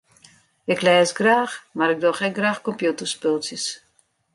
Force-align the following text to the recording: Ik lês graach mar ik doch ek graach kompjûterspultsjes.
Ik 0.73 0.79
lês 0.85 1.09
graach 1.19 1.53
mar 1.77 1.91
ik 1.95 1.99
doch 2.05 2.21
ek 2.27 2.35
graach 2.39 2.63
kompjûterspultsjes. 2.67 3.65